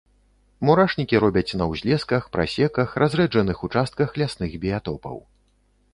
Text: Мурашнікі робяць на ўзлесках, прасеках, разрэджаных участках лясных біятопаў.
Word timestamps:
Мурашнікі 0.67 1.19
робяць 1.23 1.55
на 1.61 1.67
ўзлесках, 1.73 2.23
прасеках, 2.37 2.95
разрэджаных 3.03 3.57
участках 3.69 4.07
лясных 4.23 4.51
біятопаў. 4.65 5.17